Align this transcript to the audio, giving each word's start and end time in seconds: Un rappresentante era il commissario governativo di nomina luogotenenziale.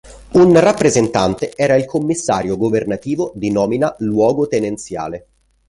Un 0.31 0.59
rappresentante 0.59 1.53
era 1.55 1.75
il 1.75 1.85
commissario 1.85 2.57
governativo 2.57 3.31
di 3.35 3.51
nomina 3.51 3.95
luogotenenziale. 3.99 5.27